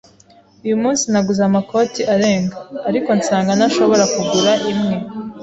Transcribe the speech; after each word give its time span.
Uyu 0.65 0.75
munsi 0.81 1.03
naguze 1.11 1.41
amakoti 1.45 2.01
arenga, 2.13 2.57
ariko 2.89 3.09
nsanga 3.19 3.51
ntashobora 3.57 4.03
kugura 4.13 4.53
imwe. 4.71 4.95